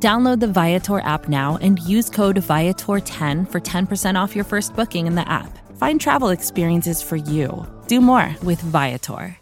[0.00, 5.08] Download the Viator app now and use code Viator10 for 10% off your first booking
[5.08, 5.58] in the app.
[5.76, 7.66] Find travel experiences for you.
[7.88, 9.36] Do more with Viator.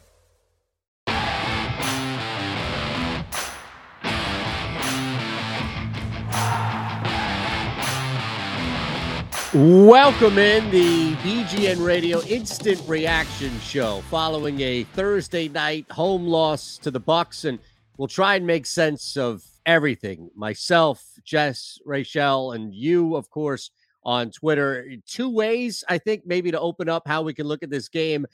[9.53, 16.91] Welcome in the BGN Radio Instant Reaction Show following a Thursday night home loss to
[16.91, 17.59] the Bucs and
[17.99, 20.31] we'll try and make sense of everything.
[20.35, 23.71] Myself, Jess, Rachel, and you, of course,
[24.05, 24.89] on Twitter.
[25.07, 28.27] Two ways, I think, maybe to open up how we can look at this game,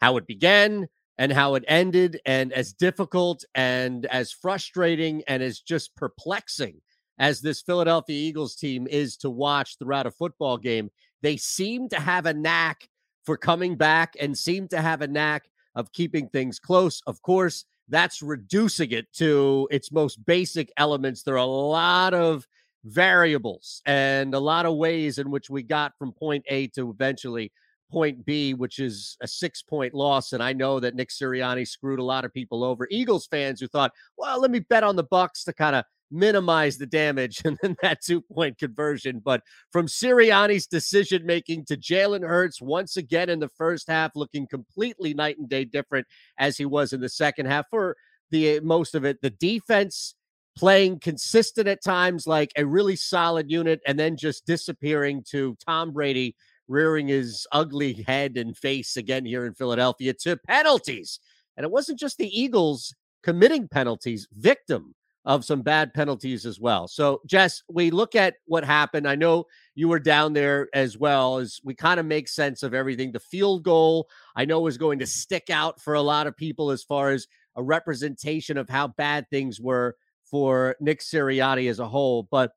[0.00, 5.60] how it began and how it ended, and as difficult and as frustrating and as
[5.60, 6.80] just perplexing
[7.18, 10.90] as this Philadelphia Eagles team is to watch throughout a football game.
[11.22, 12.88] They seem to have a knack
[13.24, 17.00] for coming back and seem to have a knack of keeping things close.
[17.06, 21.22] Of course, that's reducing it to its most basic elements.
[21.22, 22.46] There are a lot of
[22.84, 27.52] variables and a lot of ways in which we got from point A to eventually
[27.90, 30.32] point B, which is a six point loss.
[30.32, 32.86] And I know that Nick Sirianni screwed a lot of people over.
[32.90, 36.78] Eagles fans who thought, well, let me bet on the Bucs to kind of minimize
[36.78, 39.20] the damage and then that two point conversion.
[39.24, 44.46] But from Sirianni's decision making to Jalen Hurts once again in the first half, looking
[44.46, 46.06] completely night and day different
[46.38, 47.96] as he was in the second half for
[48.30, 49.20] the most of it.
[49.20, 50.14] The defense
[50.56, 55.92] playing consistent at times, like a really solid unit, and then just disappearing to Tom
[55.92, 56.36] Brady
[56.68, 61.20] rearing his ugly head and face again here in Philadelphia to penalties.
[61.56, 66.86] And it wasn't just the Eagles committing penalties, victim of some bad penalties as well.
[66.86, 69.08] So, Jess, we look at what happened.
[69.08, 72.74] I know you were down there as well as we kind of make sense of
[72.74, 73.10] everything.
[73.10, 76.70] The field goal, I know, was going to stick out for a lot of people
[76.70, 77.26] as far as
[77.56, 82.28] a representation of how bad things were for Nick Sirianni as a whole.
[82.30, 82.52] But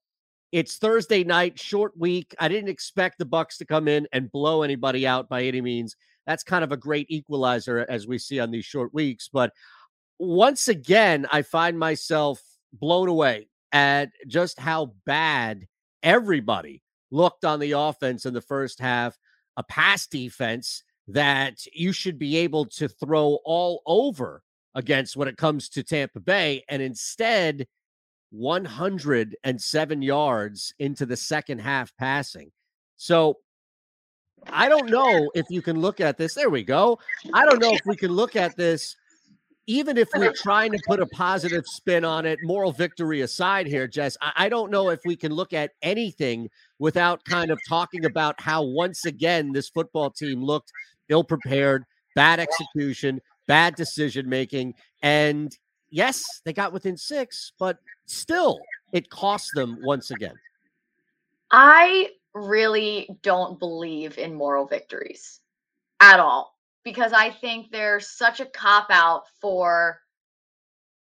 [0.51, 2.33] it's Thursday night, short week.
[2.39, 5.95] I didn't expect the Bucs to come in and blow anybody out by any means.
[6.25, 9.29] That's kind of a great equalizer as we see on these short weeks.
[9.31, 9.51] But
[10.19, 12.41] once again, I find myself
[12.73, 15.67] blown away at just how bad
[16.03, 16.81] everybody
[17.11, 19.17] looked on the offense in the first half.
[19.57, 24.43] A pass defense that you should be able to throw all over
[24.75, 26.63] against when it comes to Tampa Bay.
[26.69, 27.67] And instead,
[28.37, 32.51] 107 yards into the second half passing.
[32.95, 33.37] So
[34.47, 36.33] I don't know if you can look at this.
[36.35, 36.99] There we go.
[37.33, 38.95] I don't know if we can look at this
[39.67, 43.85] even if we're trying to put a positive spin on it, moral victory aside here,
[43.85, 46.49] Jess, I, don't know if we can look at anything
[46.79, 50.71] without kind of talking about how once again this football team looked
[51.09, 51.83] ill prepared,
[52.15, 54.73] bad execution, bad decision making.
[55.01, 55.51] And
[55.89, 58.59] yes, they got within six, but still
[58.93, 60.35] it cost them once again.
[61.51, 65.39] I really don't believe in moral victories
[65.99, 69.99] at all because I think they're such a cop out for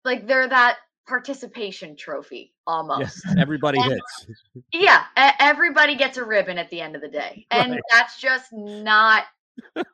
[0.04, 3.22] like they're that participation trophy almost.
[3.26, 4.26] Yes, everybody and, hits.
[4.72, 7.46] Yeah, everybody gets a ribbon at the end of the day.
[7.50, 7.80] And right.
[7.90, 9.24] that's just not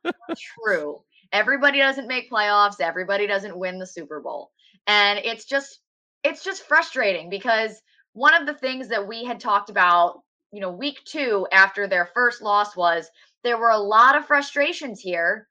[0.65, 1.03] true.
[1.33, 4.53] Everybody doesn't make playoffs, everybody doesn't win the Super Bowl.
[4.87, 5.81] And it's just
[6.25, 7.81] it's just frustrating because
[8.15, 10.21] one of the things that we had talked about,
[10.53, 13.11] you know, week 2 after their first loss was
[13.43, 15.49] there were a lot of frustrations here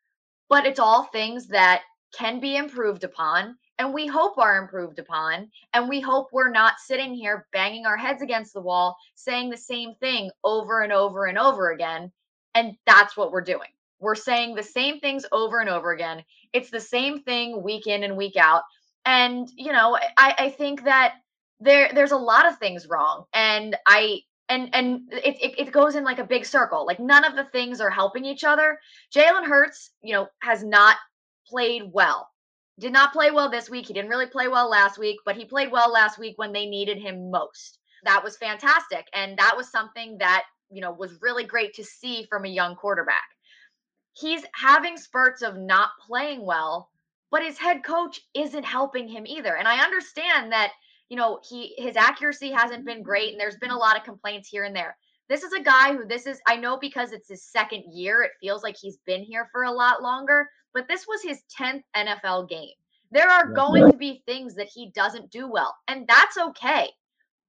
[0.50, 1.82] but it's all things that
[2.18, 6.76] can be improved upon and we hope are improved upon and we hope we're not
[6.80, 11.26] sitting here banging our heads against the wall saying the same thing over and over
[11.26, 12.12] and over again
[12.56, 13.70] and that's what we're doing.
[14.00, 16.24] We're saying the same things over and over again.
[16.54, 18.64] It's the same thing week in and week out
[19.06, 21.16] and you know i, I think that
[21.60, 25.96] there there's a lot of things wrong and i and and it, it, it goes
[25.96, 26.86] in like a big circle.
[26.86, 28.80] Like none of the things are helping each other.
[29.14, 30.98] Jalen Hurts, you know, has not
[31.48, 32.30] played well.
[32.80, 33.88] Did not play well this week.
[33.88, 36.66] He didn't really play well last week, but he played well last week when they
[36.66, 37.80] needed him most.
[38.04, 42.26] That was fantastic, and that was something that you know was really great to see
[42.30, 43.24] from a young quarterback.
[44.14, 46.90] He's having spurts of not playing well,
[47.34, 49.58] but his head coach isn't helping him either.
[49.58, 50.72] And I understand that
[51.10, 54.48] you know, he his accuracy hasn't been great and there's been a lot of complaints
[54.48, 54.98] here and there.
[55.30, 58.32] This is a guy who this is I know because it's his second year, it
[58.42, 62.50] feels like he's been here for a lot longer, but this was his 10th NFL
[62.50, 62.74] game.
[63.12, 66.90] There are going to be things that he doesn't do well, and that's okay.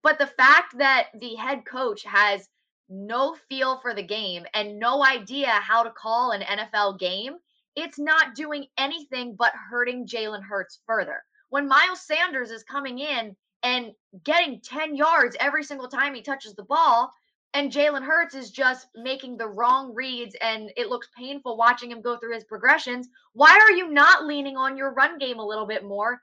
[0.03, 2.47] But the fact that the head coach has
[2.91, 7.37] no feel for the game and no idea how to call an NFL game,
[7.77, 11.23] it's not doing anything but hurting Jalen Hurts further.
[11.51, 13.93] When Miles Sanders is coming in and
[14.25, 17.13] getting 10 yards every single time he touches the ball,
[17.55, 22.03] and Jalen Hurts is just making the wrong reads and it looks painful watching him
[22.03, 23.09] go through his progressions.
[23.33, 26.21] Why are you not leaning on your run game a little bit more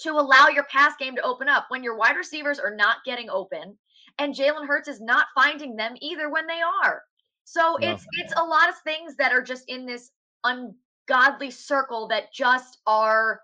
[0.00, 3.28] to allow your pass game to open up when your wide receivers are not getting
[3.28, 3.76] open
[4.18, 7.02] and Jalen Hurts is not finding them either when they are?
[7.44, 7.92] So no.
[7.92, 10.10] it's it's a lot of things that are just in this
[10.44, 13.40] ungodly circle that just are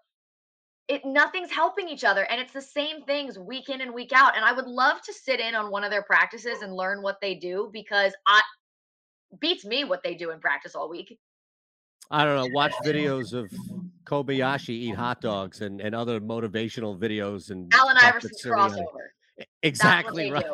[0.87, 4.37] it nothing's helping each other and it's the same things week in and week out
[4.37, 7.19] and i would love to sit in on one of their practices and learn what
[7.23, 8.43] they do because i
[9.41, 11.19] beats me what they do in practice all week.
[12.11, 13.51] I don't know watch videos of
[14.05, 19.09] kobayashi eat hot dogs and, and other motivational videos and allen iverson's crossover
[19.65, 20.45] Exactly right.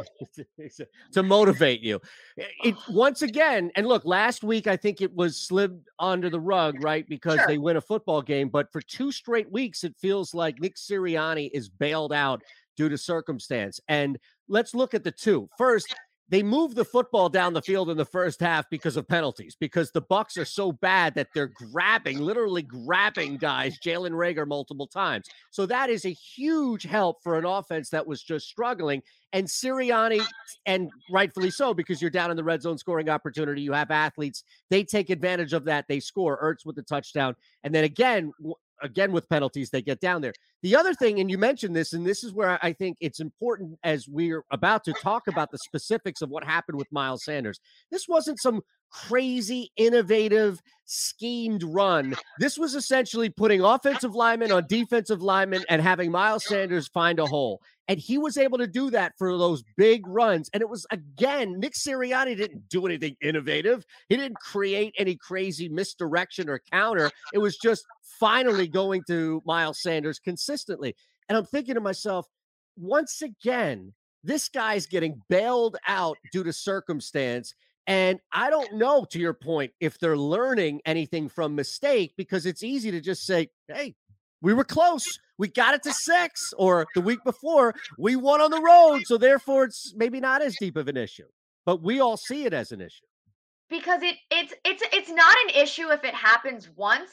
[1.13, 2.01] to motivate you.
[2.37, 6.83] It once again, and look, last week I think it was slid under the rug,
[6.83, 7.07] right?
[7.09, 7.47] Because sure.
[7.49, 11.51] they win a football game, but for two straight weeks, it feels like Nick Sirianni
[11.53, 12.43] is bailed out
[12.77, 13.81] due to circumstance.
[13.89, 14.17] And
[14.49, 15.51] let's look at the two.
[15.59, 15.93] First,
[16.31, 19.91] they move the football down the field in the first half because of penalties because
[19.91, 25.29] the bucs are so bad that they're grabbing literally grabbing guys jalen reagor multiple times
[25.51, 30.23] so that is a huge help for an offense that was just struggling and Sirianni,
[30.67, 33.63] and rightfully so, because you're down in the red zone scoring opportunity.
[33.63, 34.43] You have athletes.
[34.71, 35.87] They take advantage of that.
[35.89, 36.43] They score.
[36.43, 37.37] Ertz with the touchdown.
[37.63, 38.33] And then again,
[38.83, 40.33] again with penalties, they get down there.
[40.63, 43.79] The other thing, and you mentioned this, and this is where I think it's important
[43.83, 47.61] as we're about to talk about the specifics of what happened with Miles Sanders.
[47.91, 48.61] This wasn't some
[48.91, 52.15] crazy, innovative, schemed run.
[52.39, 57.27] This was essentially putting offensive linemen on defensive linemen and having Miles Sanders find a
[57.27, 57.63] hole.
[57.87, 60.51] And he was able to do that for those big runs.
[60.53, 63.85] And it was, again, Nick Sirianni didn't do anything innovative.
[64.09, 67.11] He didn't create any crazy misdirection or counter.
[67.33, 70.95] It was just finally going to Miles Sanders consistently.
[71.29, 72.27] And I'm thinking to myself,
[72.77, 77.55] once again, this guy's getting bailed out due to circumstance.
[77.87, 82.63] And I don't know, to your point, if they're learning anything from mistake because it's
[82.63, 83.95] easy to just say, hey,
[84.43, 85.05] we were close.
[85.39, 86.53] We got it to six.
[86.57, 89.03] Or the week before, we won on the road.
[89.07, 91.27] So therefore, it's maybe not as deep of an issue.
[91.67, 93.07] But we all see it as an issue.
[93.69, 97.13] Because it it's it's it's not an issue if it happens once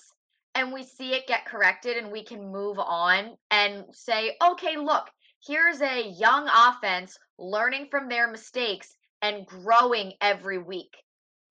[0.56, 5.08] and we see it get corrected and we can move on and say, okay, look,
[5.46, 8.97] here's a young offense learning from their mistakes
[9.28, 10.96] and growing every week.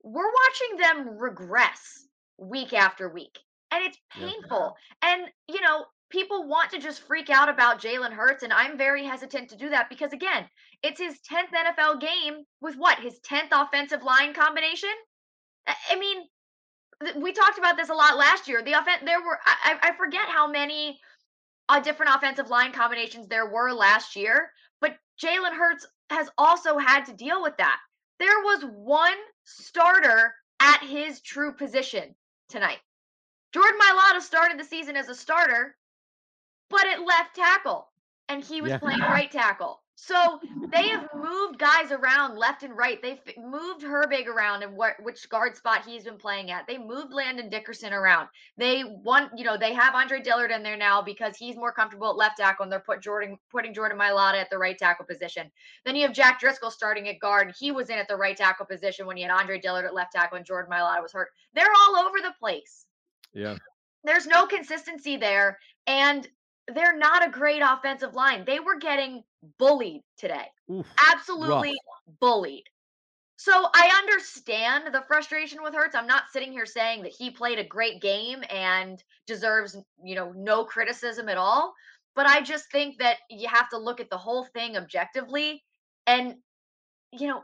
[0.03, 2.07] We're watching them regress
[2.39, 3.39] week after week,
[3.71, 4.75] and it's painful.
[5.03, 5.13] Yeah.
[5.13, 9.05] And, you know, people want to just freak out about Jalen Hurts, and I'm very
[9.05, 10.47] hesitant to do that because, again,
[10.83, 12.99] it's his 10th NFL game with what?
[13.01, 14.91] His 10th offensive line combination?
[15.91, 16.19] I mean,
[17.21, 18.63] we talked about this a lot last year.
[18.63, 20.99] The offense, there were, I, I forget how many
[21.69, 24.51] uh, different offensive line combinations there were last year,
[24.81, 27.79] but Jalen Hurts has also had to deal with that.
[28.19, 32.15] There was one starter at his true position
[32.49, 32.79] tonight.
[33.53, 35.77] Jordan Mailata started the season as a starter,
[36.71, 37.89] but at left tackle,
[38.29, 38.79] and he was yeah.
[38.79, 39.83] playing right tackle.
[39.99, 40.39] So
[40.71, 43.01] they have moved guys around left and right.
[43.01, 46.67] They've moved Herbig around and what which guard spot he's been playing at.
[46.67, 48.29] They moved Landon Dickerson around.
[48.59, 52.11] They want, you know, they have Andre Dillard in there now because he's more comfortable
[52.11, 55.51] at left tackle and they're put Jordan putting Jordan Mailata at the right tackle position.
[55.87, 57.55] Then you have Jack Driscoll starting at guard.
[57.59, 60.13] He was in at the right tackle position when you had Andre Dillard at left
[60.13, 61.29] tackle and Jordan Mailata was hurt.
[61.55, 62.85] They're all over the place.
[63.33, 63.57] Yeah.
[64.05, 65.59] There's no consistency there.
[65.87, 66.29] And
[66.75, 68.45] they're not a great offensive line.
[68.45, 69.23] They were getting
[69.59, 70.47] bullied today.
[70.71, 72.19] Oof, Absolutely rough.
[72.21, 72.65] bullied.
[73.37, 75.95] So I understand the frustration with Hurts.
[75.95, 80.33] I'm not sitting here saying that he played a great game and deserves, you know,
[80.33, 81.75] no criticism at all.
[82.15, 85.63] But I just think that you have to look at the whole thing objectively.
[86.07, 86.37] And,
[87.13, 87.43] you know,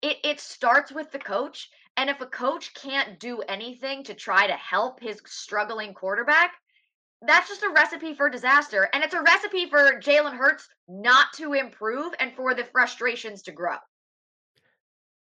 [0.00, 1.70] it, it starts with the coach.
[1.96, 6.52] And if a coach can't do anything to try to help his struggling quarterback,
[7.26, 8.88] that's just a recipe for disaster.
[8.92, 13.52] And it's a recipe for Jalen Hurts not to improve and for the frustrations to
[13.52, 13.76] grow.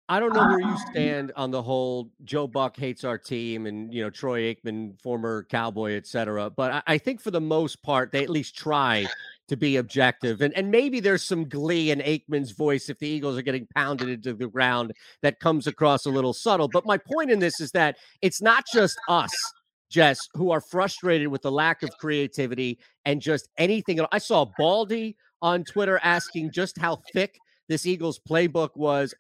[0.09, 3.66] I don't know where you um, stand on the whole Joe Buck hates our team
[3.66, 6.49] and you know Troy Aikman, former cowboy, etc.
[6.50, 9.07] But I, I think for the most part, they at least try
[9.49, 10.43] to be objective.
[10.43, 14.09] And and maybe there's some glee in Aikman's voice if the Eagles are getting pounded
[14.09, 16.69] into the ground that comes across a little subtle.
[16.69, 19.35] But my point in this is that it's not just us,
[19.90, 24.00] Jess, who are frustrated with the lack of creativity and just anything.
[24.12, 27.38] I saw Baldy on Twitter asking just how thick
[27.69, 29.14] this Eagles playbook was.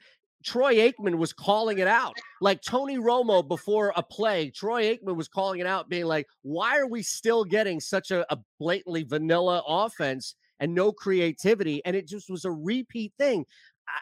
[0.44, 2.14] Troy Aikman was calling it out.
[2.40, 6.78] Like Tony Romo before a play, Troy Aikman was calling it out, being like, why
[6.78, 11.84] are we still getting such a, a blatantly vanilla offense and no creativity?
[11.84, 13.44] And it just was a repeat thing.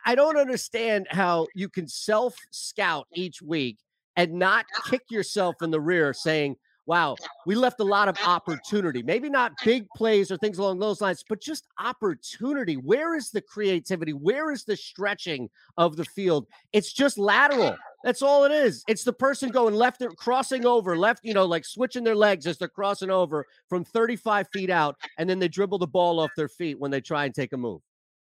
[0.04, 3.78] I don't understand how you can self scout each week
[4.16, 6.56] and not kick yourself in the rear saying,
[6.86, 7.16] wow,
[7.46, 9.02] we left a lot of opportunity.
[9.02, 12.76] Maybe not big plays or things along those lines, but just opportunity.
[12.76, 14.12] Where is the creativity?
[14.12, 16.46] Where is the stretching of the field?
[16.72, 17.76] It's just lateral.
[18.04, 18.84] That's all it is.
[18.86, 22.58] It's the person going left, crossing over, left, you know, like switching their legs as
[22.58, 26.48] they're crossing over from 35 feet out, and then they dribble the ball off their
[26.48, 27.80] feet when they try and take a move.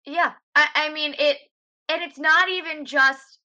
[0.04, 0.33] Yeah.
[0.54, 1.38] I, I mean, it,
[1.88, 3.38] and it's not even just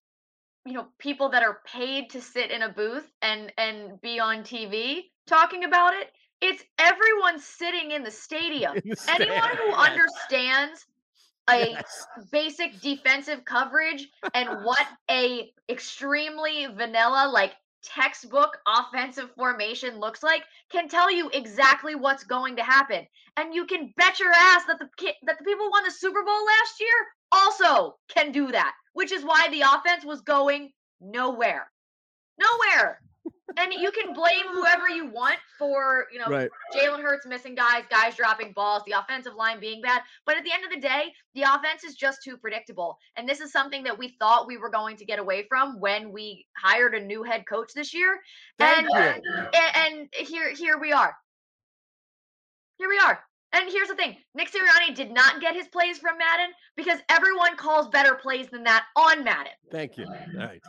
[0.65, 4.44] you know people that are paid to sit in a booth and and be on
[4.44, 8.75] TV talking about it it's everyone sitting in the stadium.
[8.75, 10.86] In the anyone who understands
[11.50, 11.75] a
[12.32, 17.53] basic defensive coverage and what a extremely vanilla like
[17.84, 23.06] textbook offensive formation looks like can tell you exactly what's going to happen.
[23.38, 24.88] And you can bet your ass that the
[25.24, 26.89] that the people who won the Super Bowl last year
[27.32, 31.70] also can do that which is why the offense was going nowhere.
[32.40, 33.00] Nowhere.
[33.58, 36.50] and you can blame whoever you want for, you know, right.
[36.76, 40.02] Jalen Hurts missing guys, guys dropping balls, the offensive line being bad.
[40.26, 42.98] But at the end of the day, the offense is just too predictable.
[43.16, 46.12] And this is something that we thought we were going to get away from when
[46.12, 48.20] we hired a new head coach this year.
[48.60, 49.24] and,
[49.54, 51.16] and and here here we are.
[52.78, 53.20] Here we are.
[53.53, 57.58] And here's the thing Nick Sirianni did not get his plays from Madden because everyone
[57.58, 59.53] calls better plays than that on Madden.
[59.72, 60.05] Thank you.
[60.05, 60.62] All right.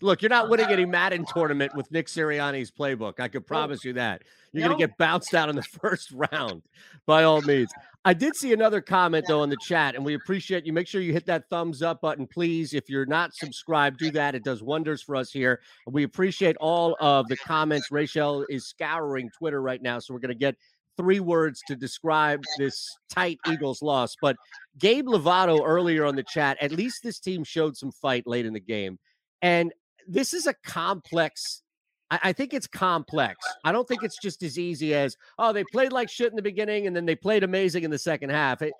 [0.00, 3.18] Look, you're not winning any Madden tournament with Nick Sirianni's playbook.
[3.18, 4.22] I could promise you that.
[4.52, 6.62] You're going to get bounced out in the first round
[7.04, 7.70] by all means.
[8.04, 10.72] I did see another comment, though, in the chat, and we appreciate you.
[10.72, 12.74] Make sure you hit that thumbs up button, please.
[12.74, 14.34] If you're not subscribed, do that.
[14.34, 15.60] It does wonders for us here.
[15.86, 17.90] We appreciate all of the comments.
[17.90, 20.56] Rachel is scouring Twitter right now, so we're going to get
[20.98, 24.16] three words to describe this tight Eagles loss.
[24.20, 24.36] But
[24.78, 28.52] Gabe Lovato earlier on the chat, at least this team showed some fight late in
[28.52, 28.98] the game.
[29.40, 29.72] And
[30.06, 31.62] this is a complex.
[32.10, 33.36] I, think it's complex.
[33.64, 36.42] I don't think it's just as easy as, oh, they played like shit in the
[36.42, 38.62] beginning and then they played amazing in the second half.
[38.62, 38.72] It,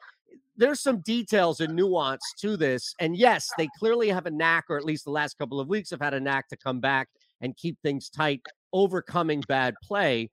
[0.56, 2.94] there's some details and nuance to this.
[2.98, 5.90] And yes, they clearly have a knack, or at least the last couple of weeks
[5.90, 7.08] have had a knack to come back
[7.40, 8.40] and keep things tight,
[8.72, 10.30] overcoming bad play.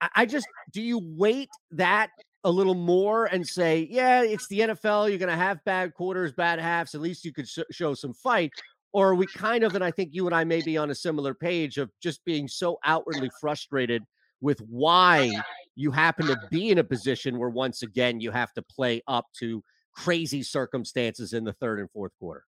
[0.00, 2.10] I just do you wait that
[2.44, 5.08] a little more and say, yeah, it's the NFL.
[5.08, 6.94] You're going to have bad quarters, bad halves.
[6.94, 8.52] At least you could sh- show some fight.
[8.92, 10.94] Or are we kind of, and I think you and I may be on a
[10.94, 14.04] similar page of just being so outwardly frustrated
[14.40, 15.32] with why
[15.74, 19.26] you happen to be in a position where once again you have to play up
[19.40, 19.62] to
[19.92, 22.44] crazy circumstances in the third and fourth quarter?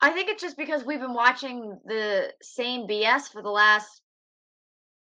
[0.00, 4.00] I think it's just because we've been watching the same BS for the last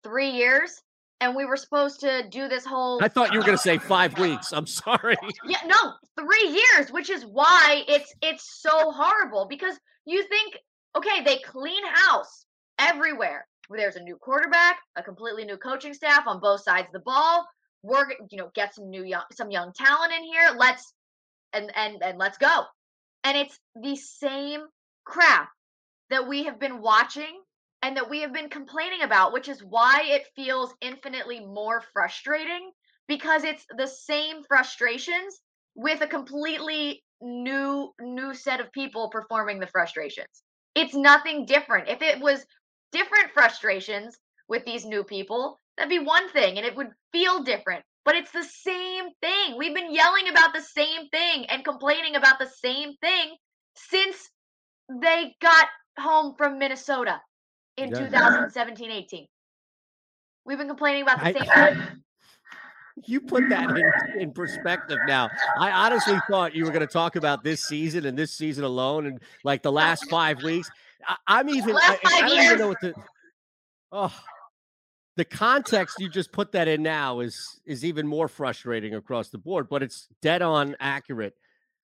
[0.04, 0.80] three years
[1.22, 3.78] and we were supposed to do this whole I thought you were going to say
[3.78, 4.52] 5 weeks.
[4.52, 5.16] I'm sorry.
[5.46, 10.58] Yeah, no, 3 years, which is why it's it's so horrible because you think
[10.96, 12.44] okay, they clean house
[12.78, 13.46] everywhere.
[13.70, 17.46] There's a new quarterback, a completely new coaching staff on both sides of the ball.
[17.82, 20.50] We're you know, get some new young some young talent in here.
[20.56, 20.92] Let's
[21.52, 22.64] and and and let's go.
[23.24, 24.62] And it's the same
[25.04, 25.48] crap
[26.10, 27.40] that we have been watching
[27.82, 32.70] and that we have been complaining about, which is why it feels infinitely more frustrating
[33.08, 35.40] because it's the same frustrations
[35.74, 40.42] with a completely new new set of people performing the frustrations.
[40.74, 41.88] It's nothing different.
[41.88, 42.44] If it was
[42.92, 44.16] different frustrations
[44.48, 47.84] with these new people, that'd be one thing and it would feel different.
[48.04, 49.56] But it's the same thing.
[49.56, 53.36] We've been yelling about the same thing and complaining about the same thing
[53.76, 54.28] since
[55.00, 57.20] they got home from Minnesota
[57.76, 57.98] in yeah.
[57.98, 59.26] 2017 18.
[60.44, 62.02] We've been complaining about the I, same
[63.04, 65.30] You put that in, in perspective now.
[65.58, 69.06] I honestly thought you were going to talk about this season and this season alone
[69.06, 70.68] and like the last five weeks.
[71.26, 72.94] I, am even, I, I, don't even know what the,
[73.92, 74.14] oh,
[75.16, 79.38] the context you just put that in now is is even more frustrating across the
[79.38, 81.34] board, but it's dead on accurate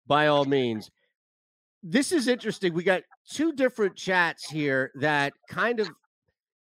[0.06, 0.90] by all means
[1.90, 2.74] this is interesting.
[2.74, 5.88] We got two different chats here that kind of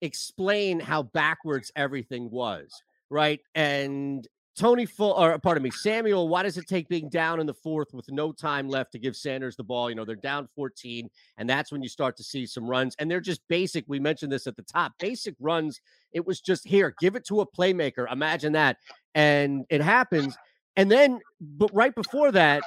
[0.02, 3.40] explain how backwards everything was, right?
[3.54, 7.54] And Tony Full, or pardon me, Samuel, why does it take being down in the
[7.54, 9.90] fourth with no time left to give Sanders the ball?
[9.90, 12.96] You know, they're down 14, and that's when you start to see some runs.
[12.98, 13.86] And they're just basic.
[13.88, 15.80] We mentioned this at the top basic runs.
[16.14, 18.12] It was just here, give it to a playmaker.
[18.12, 18.78] Imagine that.
[19.14, 20.36] And it happens.
[20.76, 22.64] And then, but right before that,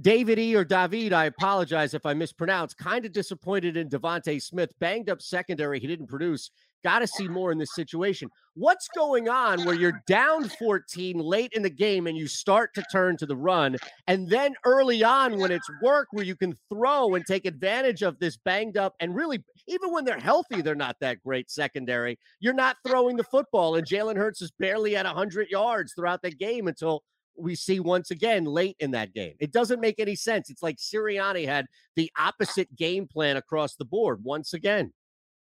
[0.00, 0.54] David E.
[0.54, 5.20] or David, I apologize if I mispronounce, kind of disappointed in DeVonta Smith, banged up
[5.20, 5.80] secondary.
[5.80, 6.50] He didn't produce.
[6.84, 8.30] Got to see more in this situation.
[8.54, 12.84] What's going on where you're down 14 late in the game and you start to
[12.92, 13.76] turn to the run?
[14.06, 18.20] And then early on, when it's work where you can throw and take advantage of
[18.20, 22.16] this banged up and really, even when they're healthy, they're not that great secondary.
[22.38, 26.30] You're not throwing the football, and Jalen Hurts is barely at 100 yards throughout the
[26.30, 27.02] game until
[27.38, 29.34] we see once again late in that game.
[29.40, 30.50] It doesn't make any sense.
[30.50, 31.66] It's like Sirianni had
[31.96, 34.92] the opposite game plan across the board once again.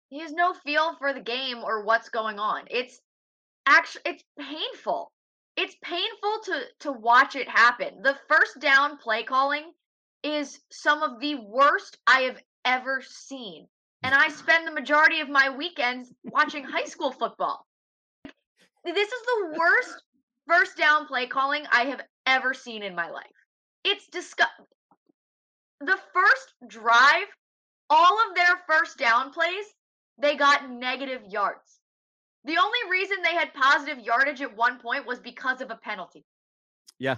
[0.09, 2.63] He has no feel for the game or what's going on.
[2.69, 2.99] It's
[3.65, 5.11] actually it's painful.
[5.55, 8.01] It's painful to to watch it happen.
[8.01, 9.71] The first down play calling
[10.23, 13.67] is some of the worst I have ever seen.
[14.03, 17.65] And I spend the majority of my weekends watching high school football.
[18.85, 20.03] This is the worst
[20.49, 23.25] first down play calling I have ever seen in my life.
[23.83, 24.65] It's disgusting.
[25.81, 27.27] The first drive,
[27.89, 29.65] all of their first down plays,
[30.17, 31.79] they got negative yards.
[32.45, 36.25] The only reason they had positive yardage at one point was because of a penalty.
[36.97, 37.15] Yeah.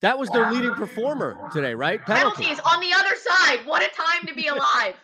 [0.00, 2.04] That was their leading performer today, right?
[2.04, 3.66] Penalties on the other side.
[3.66, 4.94] What a time to be alive.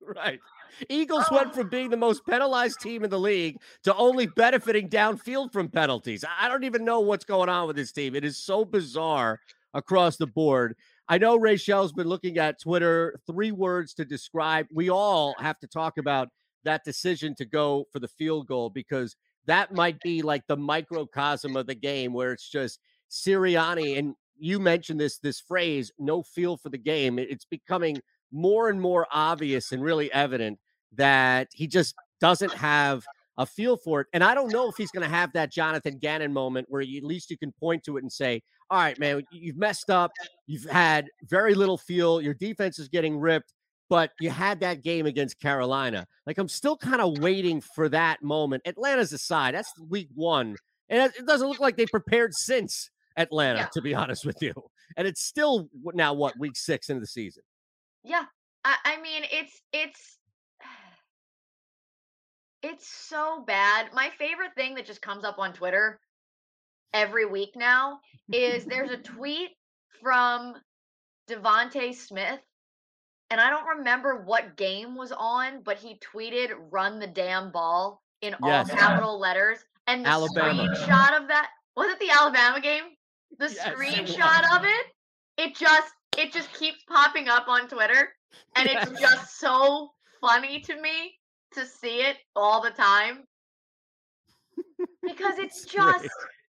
[0.00, 0.40] right.
[0.88, 5.52] Eagles went from being the most penalized team in the league to only benefiting downfield
[5.52, 6.24] from penalties.
[6.40, 8.14] I don't even know what's going on with this team.
[8.14, 9.40] It is so bizarre
[9.72, 10.76] across the board.
[11.08, 13.18] I know Rachel's been looking at Twitter.
[13.26, 14.66] Three words to describe.
[14.72, 16.28] We all have to talk about
[16.64, 19.16] that decision to go for the field goal because
[19.46, 24.58] that might be like the microcosm of the game where it's just Sirianni and you
[24.58, 28.00] mentioned this this phrase no feel for the game it's becoming
[28.32, 30.58] more and more obvious and really evident
[30.96, 33.04] that he just doesn't have
[33.36, 34.06] a feel for it.
[34.12, 36.98] And I don't know if he's going to have that Jonathan Gannon moment where you,
[36.98, 40.12] at least you can point to it and say, all right, man, you've messed up.
[40.46, 42.20] You've had very little feel.
[42.20, 43.52] Your defense is getting ripped,
[43.90, 46.06] but you had that game against Carolina.
[46.26, 48.62] Like, I'm still kind of waiting for that moment.
[48.66, 50.56] Atlanta's aside, that's week one.
[50.88, 53.68] And it doesn't look like they prepared since Atlanta, yeah.
[53.72, 54.52] to be honest with you.
[54.96, 57.42] And it's still now, what, week six into the season?
[58.04, 58.24] Yeah.
[58.64, 60.18] I, I mean, it's, it's,
[62.64, 63.92] it's so bad.
[63.92, 66.00] My favorite thing that just comes up on Twitter
[66.94, 68.00] every week now
[68.32, 69.50] is there's a tweet
[70.02, 70.54] from
[71.28, 72.40] DeVonta Smith,
[73.30, 78.02] and I don't remember what game was on, but he tweeted "Run the damn ball"
[78.22, 78.70] in yes.
[78.70, 80.62] all capital letters, and the Alabama.
[80.62, 82.84] screenshot of that was it the Alabama game?
[83.38, 84.86] The yes, screenshot of it,
[85.36, 88.14] it just it just keeps popping up on Twitter,
[88.56, 88.88] and yes.
[88.88, 89.90] it's just so
[90.22, 91.18] funny to me
[91.54, 93.24] to see it all the time
[95.02, 96.08] because it's just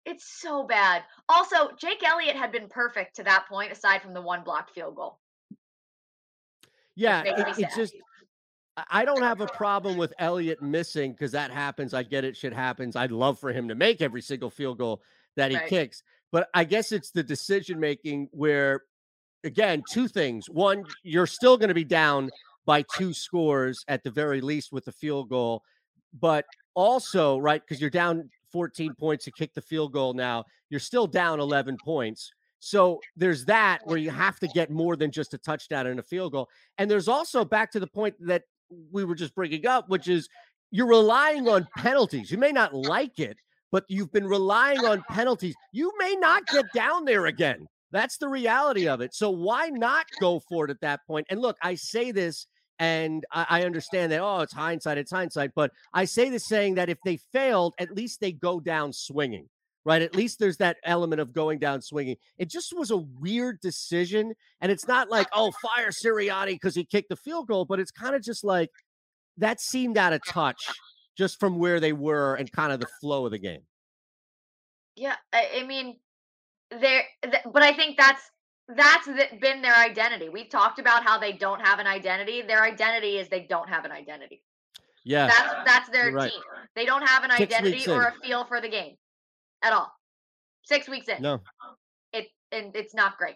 [0.05, 1.03] it's so bad.
[1.27, 4.95] Also, Jake Elliott had been perfect to that point, aside from the one blocked field
[4.95, 5.19] goal.
[6.95, 7.93] Yeah, it, it's just
[8.89, 11.93] I don't have a problem with Elliott missing because that happens.
[11.93, 12.95] I get it, shit happens.
[12.95, 15.01] I'd love for him to make every single field goal
[15.35, 15.67] that he right.
[15.67, 16.03] kicks.
[16.31, 18.83] But I guess it's the decision making where,
[19.43, 20.49] again, two things.
[20.49, 22.29] One, you're still going to be down
[22.67, 25.63] by two scores at the very least with the field goal.
[26.19, 30.79] But also, right, because you're down 14 points to kick the field goal now, you're
[30.79, 32.31] still down 11 points.
[32.59, 36.03] So there's that where you have to get more than just a touchdown and a
[36.03, 36.49] field goal.
[36.77, 38.43] And there's also back to the point that
[38.91, 40.27] we were just bringing up, which is
[40.71, 42.29] you're relying on penalties.
[42.31, 43.37] You may not like it,
[43.71, 45.55] but you've been relying on penalties.
[45.71, 47.67] You may not get down there again.
[47.91, 49.13] That's the reality of it.
[49.13, 51.27] So why not go for it at that point?
[51.29, 52.47] And look, I say this
[52.79, 55.51] and I, I, understand that, oh, it's hindsight, it's hindsight.
[55.55, 59.49] But I say this saying that if they failed, at least they go down swinging,
[59.83, 60.01] right?
[60.01, 62.17] At least there's that element of going down swinging.
[62.37, 64.33] It just was a weird decision.
[64.61, 67.91] And it's not like, oh, fire Sirianni because he kicked the field goal, but it's
[67.91, 68.69] kind of just like
[69.37, 70.61] that seemed out of touch
[71.17, 73.61] just from where they were and kind of the flow of the game.
[74.95, 75.15] Yeah.
[75.33, 75.97] I, I mean,
[76.69, 78.21] there, th- but I think that's
[78.75, 79.07] that's
[79.39, 80.29] been their identity.
[80.29, 82.41] We've talked about how they don't have an identity.
[82.41, 84.43] Their identity is they don't have an identity.
[85.05, 85.27] Yeah.
[85.27, 86.31] That's that's their right.
[86.31, 86.41] team.
[86.75, 88.95] They don't have an Six identity or a feel for the game
[89.63, 89.91] at all.
[90.63, 91.21] Six weeks in.
[91.21, 91.41] No.
[92.11, 93.35] It and it's not great.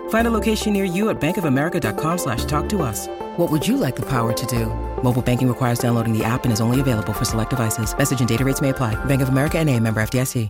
[0.11, 3.07] Find a location near you at bankofamerica.com slash talk to us.
[3.37, 4.65] What would you like the power to do?
[5.01, 7.97] Mobile banking requires downloading the app and is only available for select devices.
[7.97, 8.93] Message and data rates may apply.
[9.05, 10.49] Bank of America and a member FDIC.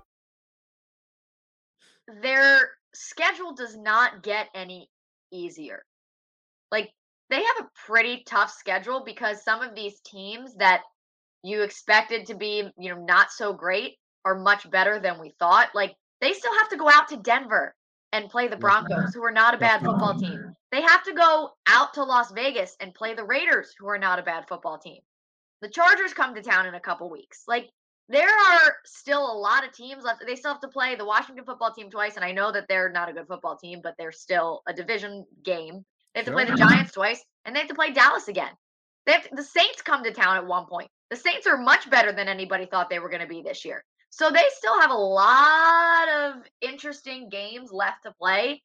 [2.23, 4.89] Their schedule does not get any
[5.31, 5.83] easier.
[6.71, 6.89] Like
[7.29, 10.81] they have a pretty tough schedule because some of these teams that
[11.43, 15.69] you expected to be, you know, not so great are much better than we thought.
[15.73, 17.75] Like they still have to go out to Denver
[18.13, 20.55] and play the Broncos, who are not a bad football team.
[20.71, 24.19] They have to go out to Las Vegas and play the Raiders, who are not
[24.19, 25.01] a bad football team.
[25.61, 27.43] The Chargers come to town in a couple weeks.
[27.47, 27.69] Like
[28.09, 30.23] there are still a lot of teams left.
[30.25, 32.89] They still have to play the Washington football team twice, and I know that they're
[32.89, 35.85] not a good football team, but they're still a division game.
[36.13, 38.51] They have to play the Giants twice, and they have to play Dallas again.
[39.05, 40.89] They have to, the Saints come to town at one point.
[41.09, 43.85] The Saints are much better than anybody thought they were going to be this year.
[44.11, 48.61] So they still have a lot of interesting games left to play.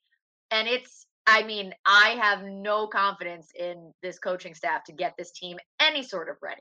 [0.51, 5.33] And it's, I mean, I have no confidence in this coaching staff to get this
[5.33, 6.61] team any sort of ready.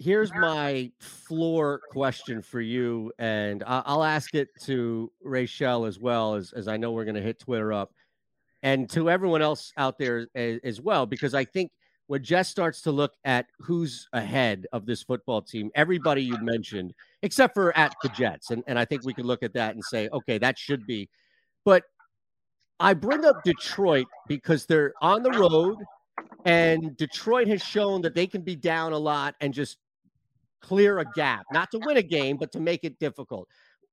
[0.00, 6.52] Here's my floor question for you, and I'll ask it to Rachel as well, as,
[6.52, 7.92] as I know we're going to hit Twitter up,
[8.62, 11.72] and to everyone else out there as, as well, because I think
[12.06, 16.94] when Jess starts to look at who's ahead of this football team, everybody you mentioned,
[17.22, 19.84] except for at the Jets, and, and I think we can look at that and
[19.84, 21.08] say, okay, that should be.
[21.64, 21.84] But
[22.80, 25.78] I bring up Detroit because they're on the road,
[26.44, 29.78] and Detroit has shown that they can be down a lot and just
[30.60, 33.48] clear a gap, not to win a game, but to make it difficult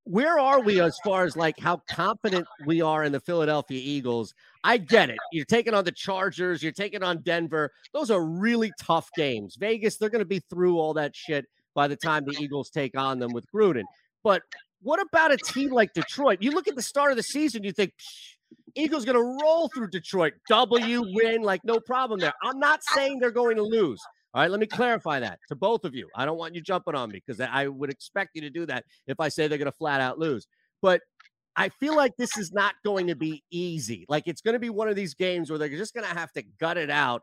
[0.06, 4.34] where are we as far as like how confident we are in the Philadelphia Eagles?
[4.62, 5.18] I get it.
[5.32, 7.72] You're taking on the Chargers, you're taking on Denver.
[7.92, 9.56] Those are really tough games.
[9.56, 12.98] Vegas, they're going to be through all that shit by the time the Eagles take
[12.98, 13.84] on them with Gruden.
[14.24, 14.42] But
[14.82, 16.38] what about a team like Detroit?
[16.40, 17.92] You look at the start of the season, you think
[18.74, 22.32] Eagles going to roll through Detroit, W win, like no problem there.
[22.42, 24.00] I'm not saying they're going to lose.
[24.34, 26.08] All right, let me clarify that to both of you.
[26.14, 28.84] I don't want you jumping on me because I would expect you to do that
[29.06, 30.46] if I say they're going to flat out lose.
[30.82, 31.00] But
[31.56, 34.04] I feel like this is not going to be easy.
[34.08, 36.32] Like it's going to be one of these games where they're just going to have
[36.32, 37.22] to gut it out.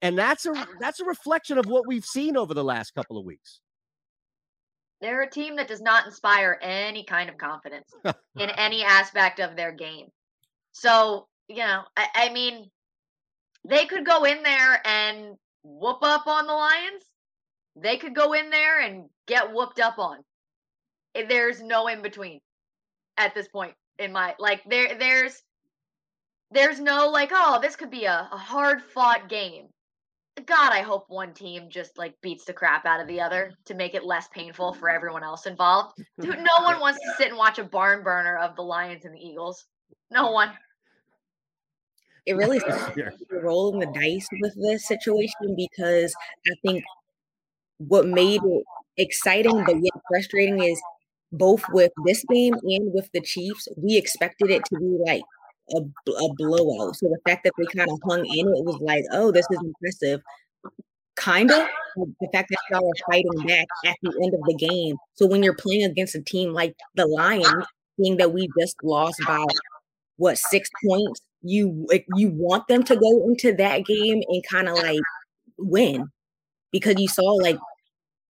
[0.00, 3.26] And that's a that's a reflection of what we've seen over the last couple of
[3.26, 3.60] weeks.
[5.00, 9.56] They're a team that does not inspire any kind of confidence in any aspect of
[9.56, 10.08] their game.
[10.72, 12.70] So, you know, I, I mean,
[13.68, 17.04] they could go in there and whoop up on the Lions,
[17.76, 20.18] they could go in there and get whooped up on.
[21.14, 22.40] Eh, there's no in between
[23.16, 25.42] at this point in my like there there's
[26.50, 29.66] there's no like oh this could be a, a hard fought game
[30.40, 33.74] god i hope one team just like beats the crap out of the other to
[33.74, 35.98] make it less painful for everyone else involved.
[36.20, 39.14] Dude, no one wants to sit and watch a barn burner of the lions and
[39.14, 39.66] the eagles.
[40.10, 40.50] No one.
[42.26, 42.60] It really
[42.96, 46.14] you're rolling the dice with this situation because
[46.46, 46.84] I think
[47.78, 48.64] what made it
[48.96, 50.80] exciting but yet frustrating is
[51.30, 55.22] both with this game and with the Chiefs, we expected it to be like
[55.74, 56.96] a, a blowout.
[56.96, 59.58] So the fact that they kind of hung in it was like, oh, this is
[59.62, 60.20] impressive.
[61.16, 64.96] Kind of the fact that y'all are fighting back at the end of the game.
[65.14, 67.66] So when you're playing against a team like the Lions,
[67.98, 69.44] seeing that we just lost by
[70.16, 74.76] what six points, you you want them to go into that game and kind of
[74.76, 75.00] like
[75.58, 76.08] win
[76.72, 77.58] because you saw like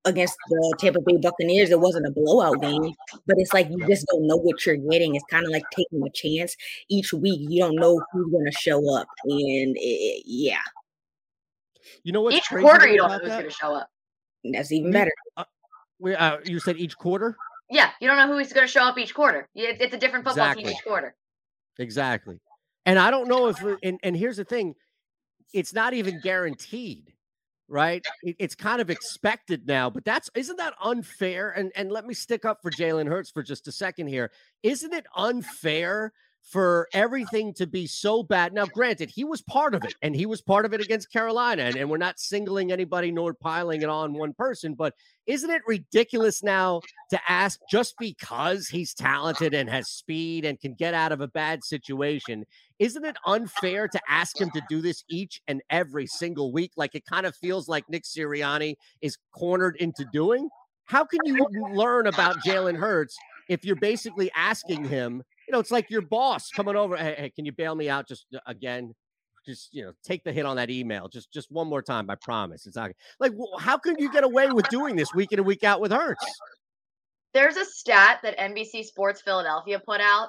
[0.08, 2.92] against the Tampa Bay Buccaneers, it wasn't a blowout game,
[3.26, 5.14] but it's like you just don't know what you're getting.
[5.14, 6.56] It's kind of like taking a chance
[6.88, 7.40] each week.
[7.48, 10.62] You don't know who's going to show up, and it, yeah.
[12.02, 12.34] You know what?
[12.34, 13.88] Each quarter, you don't know who's going to show up.
[14.44, 15.12] That's even better.
[15.36, 15.44] Uh,
[16.16, 17.36] uh, you said each quarter.
[17.70, 19.48] Yeah, you don't know who's going to show up each quarter.
[19.54, 20.64] It's a different football exactly.
[20.64, 21.14] team each quarter.
[21.78, 22.40] Exactly.
[22.86, 24.74] And I don't know if, and, and here's the thing
[25.52, 27.12] it's not even guaranteed.
[27.68, 28.04] Right?
[28.22, 31.50] It, it's kind of expected now, but that's isn't that unfair?
[31.50, 34.31] And and let me stick up for Jalen Hurts for just a second here.
[34.62, 38.55] Isn't it unfair for everything to be so bad.
[38.55, 41.64] Now, granted, he was part of it, and he was part of it against Carolina,
[41.64, 44.94] and, and we're not singling anybody nor piling it on one person, but
[45.27, 50.72] isn't it ridiculous now to ask just because he's talented and has speed and can
[50.72, 52.46] get out of a bad situation?
[52.79, 56.72] Isn't it unfair to ask him to do this each and every single week?
[56.77, 60.48] Like it kind of feels like Nick Sirianni is cornered into doing?
[60.85, 63.14] How can you learn about Jalen Hurts
[63.51, 66.96] if you're basically asking him you know, it's like your boss coming over.
[66.96, 68.94] Hey, hey, can you bail me out just uh, again?
[69.46, 71.08] Just you know, take the hit on that email.
[71.08, 72.11] Just just one more time.
[72.11, 72.66] I promise.
[72.66, 75.64] It's not like how can you get away with doing this week in and week
[75.64, 76.24] out with Hurts?
[77.32, 80.28] There's a stat that NBC Sports Philadelphia put out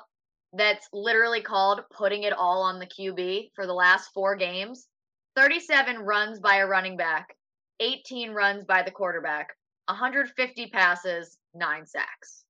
[0.53, 4.87] that's literally called putting it all on the QB for the last four games.
[5.35, 7.35] 37 runs by a running back,
[7.81, 9.49] 18 runs by the quarterback,
[9.87, 12.45] 150 passes, nine sacks.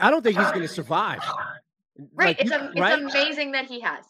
[0.00, 1.20] I don't think he's going to survive.
[2.14, 2.38] Right.
[2.38, 2.98] Like, it's, a, it's right?
[2.98, 4.04] amazing that he has.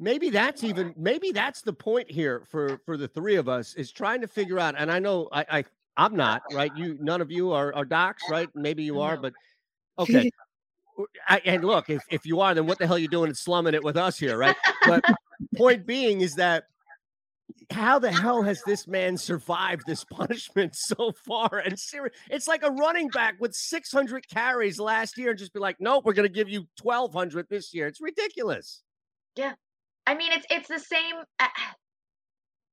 [0.00, 3.90] Maybe that's even maybe that's the point here for for the three of us is
[3.90, 4.76] trying to figure out.
[4.78, 5.64] And I know I, I
[5.96, 6.70] I'm not right.
[6.76, 8.48] You none of you are, are docs, right?
[8.54, 9.32] Maybe you are, but
[9.98, 10.30] okay.
[11.28, 13.74] I, and look, if, if you are, then what the hell are you doing slumming
[13.74, 14.56] it with us here, right?
[14.86, 15.04] But
[15.56, 16.64] point being is that
[17.70, 21.62] how the hell has this man survived this punishment so far?
[21.64, 21.78] And
[22.30, 26.04] it's like a running back with 600 carries last year and just be like, nope,
[26.04, 27.86] we're going to give you 1,200 this year.
[27.86, 28.82] It's ridiculous.
[29.36, 29.52] Yeah.
[30.06, 31.16] I mean, it's it's the same.
[31.38, 31.46] Uh,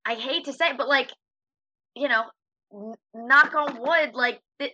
[0.05, 1.11] I hate to say it, but like,
[1.93, 2.23] you know,
[3.13, 4.73] knock on wood, like th-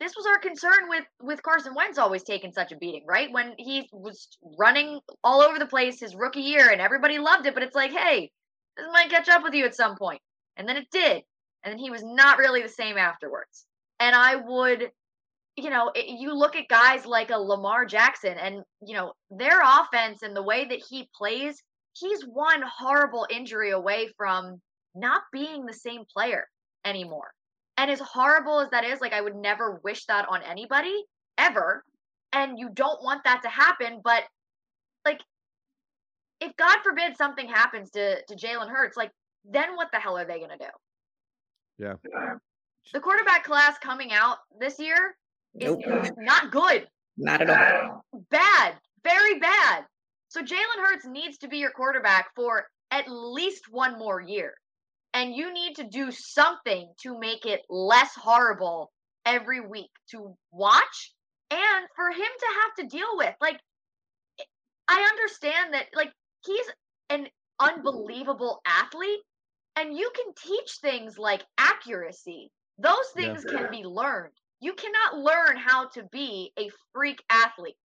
[0.00, 3.30] this was our concern with with Carson Wentz always taking such a beating, right?
[3.30, 4.26] When he was
[4.58, 7.92] running all over the place his rookie year and everybody loved it, but it's like,
[7.92, 8.30] hey,
[8.76, 10.20] this might catch up with you at some point.
[10.56, 11.22] And then it did.
[11.64, 13.66] And then he was not really the same afterwards.
[14.00, 14.90] And I would,
[15.56, 19.60] you know, it, you look at guys like a Lamar Jackson and, you know, their
[19.62, 24.60] offense and the way that he plays, he's one horrible injury away from
[24.94, 26.46] not being the same player
[26.84, 27.30] anymore.
[27.76, 31.04] And as horrible as that is, like I would never wish that on anybody
[31.38, 31.84] ever.
[32.32, 34.24] And you don't want that to happen, but
[35.04, 35.20] like
[36.42, 39.10] if God forbid something happens to to Jalen Hurts, like
[39.44, 40.70] then what the hell are they going to do?
[41.78, 41.94] Yeah.
[42.92, 45.16] The quarterback class coming out this year
[45.54, 46.14] is nope.
[46.18, 46.86] not good.
[47.16, 48.04] Not at all.
[48.30, 48.74] Bad.
[49.04, 49.84] Very bad.
[50.28, 54.54] So Jalen Hurts needs to be your quarterback for at least one more year.
[55.14, 58.90] And you need to do something to make it less horrible
[59.26, 61.12] every week to watch
[61.50, 63.34] and for him to have to deal with.
[63.40, 63.60] Like,
[64.88, 66.12] I understand that, like,
[66.44, 66.66] he's
[67.10, 67.28] an
[67.60, 69.20] unbelievable athlete
[69.76, 72.50] and you can teach things like accuracy.
[72.78, 73.58] Those things yeah.
[73.58, 74.32] can be learned.
[74.60, 77.76] You cannot learn how to be a freak athlete.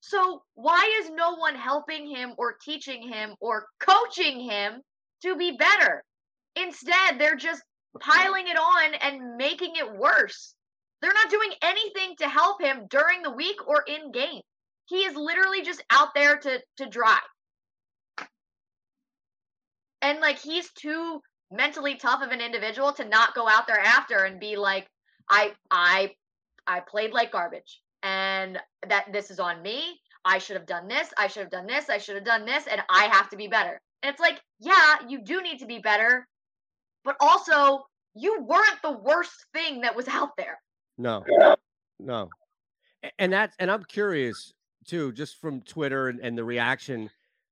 [0.00, 4.82] So why is no one helping him or teaching him or coaching him
[5.22, 6.04] to be better?
[6.56, 7.62] Instead they're just
[8.00, 10.54] piling it on and making it worse.
[11.00, 14.42] They're not doing anything to help him during the week or in game.
[14.86, 17.18] He is literally just out there to to dry
[20.04, 24.24] and like he's too mentally tough of an individual to not go out there after
[24.24, 24.86] and be like
[25.30, 26.10] i i
[26.66, 29.98] i played like garbage and that this is on me.
[30.26, 31.08] I should have done this.
[31.16, 31.88] I should have done this.
[31.88, 33.80] I should have done this and i have to be better.
[34.02, 36.26] And it's like yeah you do need to be better
[37.04, 40.58] but also you weren't the worst thing that was out there.
[40.98, 41.24] No.
[41.98, 42.28] No.
[43.18, 44.52] And that's and i'm curious
[44.86, 47.10] too just from twitter and, and the reaction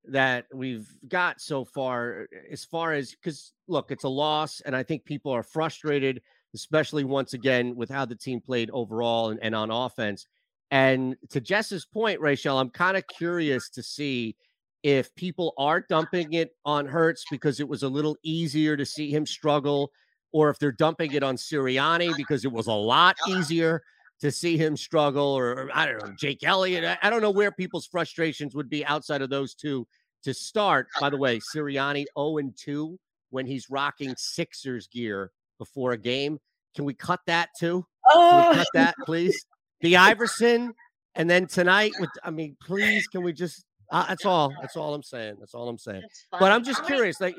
[0.09, 4.75] that we've got so far uh, as far as because look it's a loss and
[4.75, 6.21] i think people are frustrated
[6.55, 10.27] especially once again with how the team played overall and, and on offense.
[10.71, 14.37] And to jess's point rachel i'm kind of curious to see
[14.83, 19.11] if people are dumping it on Hurts because it was a little easier to see
[19.11, 19.93] him struggle,
[20.33, 23.83] or if they're dumping it on Sirianni because it was a lot easier
[24.23, 26.85] to see him struggle, or, or I don't know, Jake Elliott.
[26.85, 29.87] I, I, don't know where people's frustrations would be outside of those two
[30.23, 30.87] to start.
[31.01, 32.99] By the way, Sirianni 0 and 2
[33.31, 36.39] when he's rocking Sixers gear before a game.
[36.77, 37.85] Can we cut that too?
[38.07, 38.53] Oh.
[38.55, 39.45] cut that, please?
[39.81, 40.73] The Iverson,
[41.17, 42.11] and then tonight with.
[42.23, 43.65] I mean, please, can we just?
[43.91, 44.55] Uh, that's all.
[44.61, 45.35] That's all I'm saying.
[45.41, 46.03] That's all I'm saying.
[46.31, 47.21] But I'm just curious.
[47.21, 47.35] Like,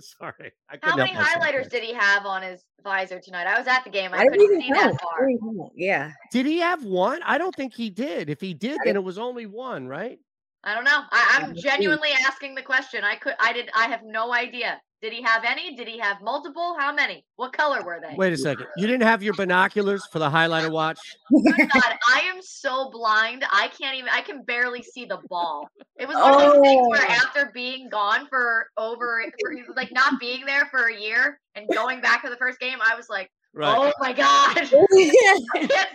[0.18, 0.52] Sorry.
[0.82, 3.46] How many highlighters did he have on his visor tonight?
[3.46, 4.12] I was at the game.
[4.12, 4.92] I, I couldn't see know.
[4.92, 5.28] that far.
[5.74, 6.12] Yeah.
[6.32, 7.22] Did he have one?
[7.24, 8.30] I don't think he did.
[8.30, 10.18] If he did, then it was only one, right?
[10.64, 11.02] I don't know.
[11.12, 13.04] I, I'm genuinely asking the question.
[13.04, 13.34] I could.
[13.38, 13.70] I did.
[13.74, 14.80] I have no idea.
[15.00, 15.76] Did he have any?
[15.76, 16.74] Did he have multiple?
[16.76, 17.24] How many?
[17.36, 18.16] What color were they?
[18.16, 18.66] Wait a second.
[18.76, 20.98] You didn't have your binoculars for the highlighter watch?
[21.32, 23.44] Oh Good God, I am so blind.
[23.50, 24.08] I can't even.
[24.12, 25.68] I can barely see the ball.
[25.96, 27.12] It was one of those things where Oh.
[27.12, 32.00] after being gone for over, for, like not being there for a year and going
[32.00, 33.30] back to the first game, I was like,
[33.60, 34.68] oh my God, I can't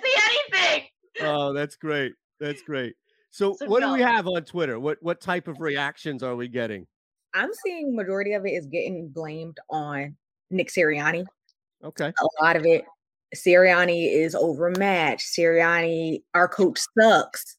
[0.04, 0.16] see
[0.54, 0.88] anything.
[1.22, 2.13] Oh, that's great.
[2.39, 2.96] That's great.
[3.32, 4.80] So, So what do we have on Twitter?
[4.80, 6.86] What what type of reactions are we getting?
[7.34, 10.15] I'm seeing majority of it is getting blamed on
[10.52, 11.26] Nick Sirianni.
[11.84, 12.08] Okay.
[12.08, 12.86] A lot of it,
[13.36, 15.28] Sirianni is overmatched.
[15.36, 17.58] Sirianni, our coach sucks.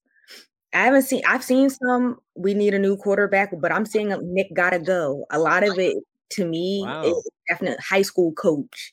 [0.72, 1.22] I haven't seen.
[1.26, 2.18] I've seen some.
[2.34, 5.24] We need a new quarterback, but I'm seeing Nick gotta go.
[5.30, 5.96] A lot of it
[6.30, 7.02] to me Wow.
[7.04, 8.92] is definite high school coach,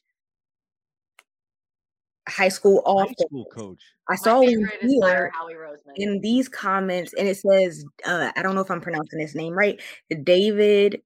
[2.29, 3.79] high school High school coach.
[4.09, 8.41] I saw one favorite is fire here in these comments, and it says, uh, I
[8.41, 9.81] don't know if I'm pronouncing his name right.
[10.23, 11.01] David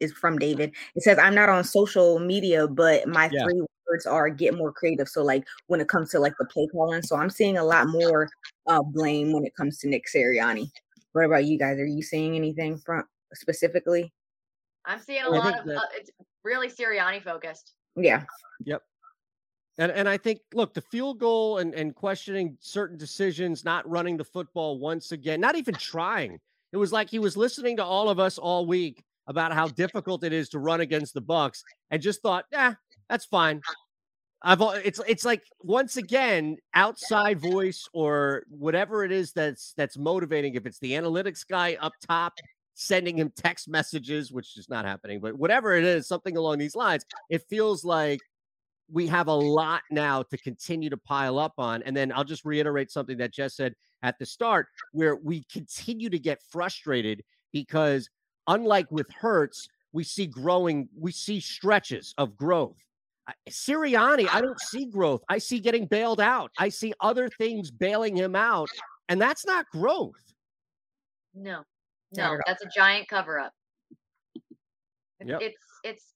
[0.00, 0.72] is from David.
[0.94, 3.44] It says, I'm not on social media, but my Yeah.
[3.44, 5.08] three words are get more creative.
[5.08, 7.88] So, like, when it comes to like the play calling, so I'm seeing a lot
[7.88, 8.30] more
[8.66, 10.70] uh, blame when it comes to Nick Sirianni.
[11.12, 11.78] What about you guys?
[11.78, 14.12] Are you seeing anything from specifically?
[14.86, 15.66] I'm seeing a I lot of.
[15.66, 16.10] that- Uh, it's
[16.44, 17.74] really Sirianni focused.
[17.96, 18.24] Yeah.
[19.78, 24.16] And and I think look, the field goal and and questioning certain decisions, not running
[24.16, 26.38] the football once again, not even trying.
[26.72, 30.22] It was like he was listening to all of us all week about how difficult
[30.24, 32.74] it is to run against the Bucs and just thought, "Yeah,
[33.08, 33.60] that's fine."
[34.44, 40.54] I've it's it's like once again outside voice or whatever it is that's that's motivating
[40.54, 42.34] if it's the analytics guy up top
[42.74, 46.76] sending him text messages which is not happening but whatever it is something along these
[46.76, 48.20] lines it feels like
[48.90, 51.82] we have a lot now to continue to pile up on.
[51.82, 56.10] And then I'll just reiterate something that Jess said at the start, where we continue
[56.10, 58.08] to get frustrated because,
[58.46, 62.76] unlike with Hurts, we see growing, we see stretches of growth.
[63.26, 65.22] I- Sirianni, I don't see growth.
[65.28, 66.50] I see getting bailed out.
[66.58, 68.68] I see other things bailing him out,
[69.08, 70.12] and that's not growth.
[71.34, 71.62] No,
[72.12, 73.52] no, that's a giant cover up.
[75.24, 75.40] Yep.
[75.40, 76.14] it's it's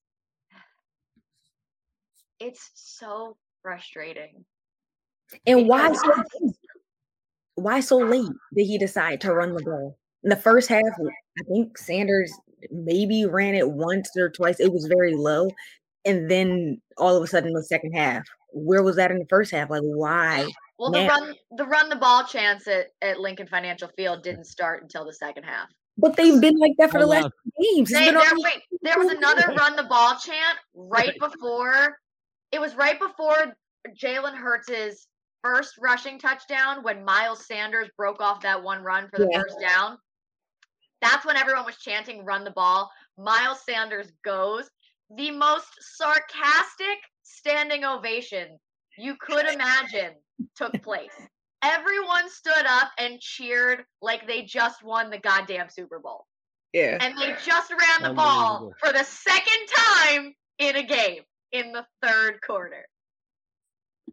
[2.41, 4.45] it's so frustrating.
[5.47, 6.09] And why so
[6.43, 6.55] late?
[7.55, 9.99] why so late did he decide to run the ball?
[10.25, 12.33] In the first half, I think Sanders
[12.71, 14.61] maybe ran it once or twice.
[14.61, 15.49] It was very low.
[16.05, 18.25] And then all of a sudden the second half.
[18.53, 19.71] Where was that in the first half?
[19.71, 20.49] Like why?
[20.79, 24.83] Well, the run the run the ball chance at, at Lincoln Financial Field didn't start
[24.83, 25.69] until the second half.
[25.99, 27.31] But they've been like that for oh, the Oh, last wow.
[27.61, 27.91] games.
[27.91, 31.19] They, been there, wait, there was another run the ball chant right Right.
[31.33, 31.99] before.
[32.53, 33.57] It was right before
[34.01, 35.07] Jalen Hurts's
[35.43, 39.41] first rushing touchdown when Miles Sanders broke off that one run for the Yeah.
[39.43, 39.99] first down.
[41.01, 44.69] That's when everyone was chanting "Run the ball." Miles Sanders goes.
[45.11, 48.59] The most sarcastic standing ovation
[48.97, 50.15] you could imagine
[50.57, 51.15] took place.
[51.63, 56.27] Everyone stood up and cheered like they just won the goddamn Super Bowl
[56.73, 56.99] Yeah.
[57.01, 61.87] and they just ran the ball for the second time in a game in the
[62.03, 62.87] third quarter.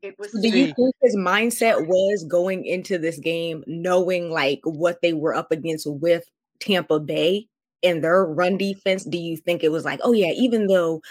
[0.01, 5.01] It was Do you think his mindset was going into this game knowing like what
[5.01, 6.23] they were up against with
[6.59, 7.47] Tampa Bay
[7.81, 9.03] and their run defense?
[9.05, 11.01] Do you think it was like, oh yeah, even though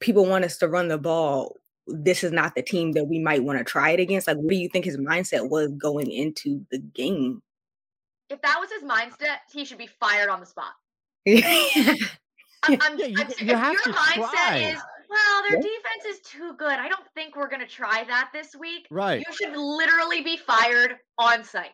[0.00, 3.44] people want us to run the ball, this is not the team that we might
[3.44, 4.26] want to try it against?
[4.26, 7.42] Like, what do you think his mindset was going into the game?
[8.30, 10.72] if that was his mindset, he should be fired on the spot.
[11.26, 14.72] I'm, I'm, Yeah, you- I'm you if have your to mindset try.
[14.72, 15.62] is, well, their Yeah.
[15.62, 16.78] defense is too good.
[16.78, 18.86] I don't think we're gonna try that this week.
[18.90, 19.24] Right.
[19.26, 21.72] You should literally be fired on site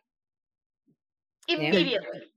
[1.49, 1.57] Yeah.
[1.59, 2.31] immediately.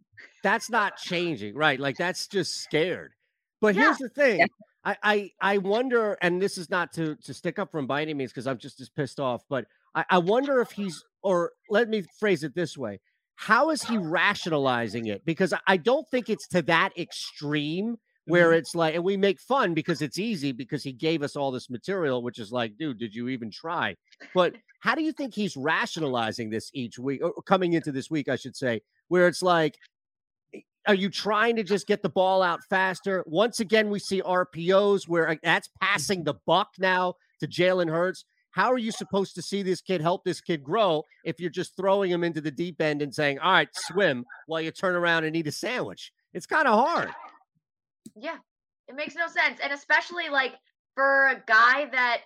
[0.44, 1.80] that's not changing, right?
[1.80, 3.14] Like that's just scared.
[3.62, 3.84] But Yeah.
[3.84, 4.48] here's the thing.
[4.86, 8.14] I, I I wonder, and this is not to to stick up from by any
[8.14, 11.90] means, because I'm just as pissed off, but I, I wonder if he's or let
[11.90, 13.00] me phrase it this way.
[13.36, 15.24] How is he rationalizing it?
[15.26, 17.98] Because I don't think it's to that extreme
[18.30, 18.60] where mm-hmm.
[18.60, 21.70] it's like, and we make fun because it's easy because he gave us all this
[21.70, 23.96] material, which is like, dude, did you even try?
[24.36, 28.30] But how do you think he's rationalizing this each week, or coming into this week,
[28.30, 29.80] I should say, where it's like,
[30.88, 33.24] are you trying to just get the ball out faster?
[33.26, 36.26] Once again, we see RPOs where that's passing mm-hmm.
[36.26, 38.26] the buck now to Jalen Hurts.
[38.52, 41.76] How are you supposed to see this kid help this kid grow if you're just
[41.76, 45.24] throwing him into the deep end and saying, "All right, swim," while you turn around
[45.24, 46.12] and eat a sandwich?
[46.34, 47.10] It's kind of hard.
[48.16, 48.38] Yeah,
[48.88, 49.60] it makes no sense.
[49.62, 50.54] And especially like
[50.96, 52.22] for a guy that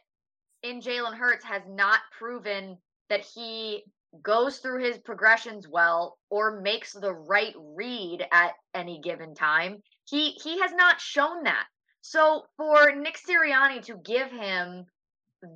[0.64, 2.78] in Jalen Hurts has not proven
[3.10, 3.84] that he
[4.22, 9.82] goes through his progressions well or makes the right read at any given time.
[10.08, 11.66] He he has not shown that.
[12.02, 14.86] So for Nick Sirianni to give him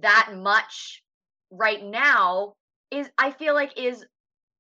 [0.02, 1.04] that much
[1.52, 2.54] right now
[2.92, 4.06] is I feel like is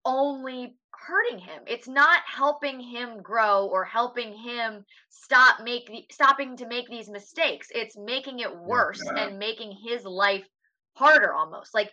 [0.06, 1.64] only hurting him.
[1.68, 7.10] It's not helping him grow or helping him stop make the, stopping to make these
[7.10, 7.68] mistakes.
[7.74, 9.26] It's making it worse yeah.
[9.26, 10.46] and making his life
[10.94, 11.74] harder almost.
[11.74, 11.92] Like